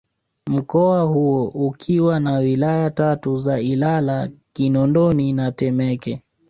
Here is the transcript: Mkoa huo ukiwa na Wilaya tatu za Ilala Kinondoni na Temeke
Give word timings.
Mkoa 0.47 1.03
huo 1.03 1.47
ukiwa 1.47 2.19
na 2.19 2.31
Wilaya 2.37 2.89
tatu 2.91 3.37
za 3.37 3.59
Ilala 3.59 4.29
Kinondoni 4.53 5.33
na 5.33 5.51
Temeke 5.51 6.21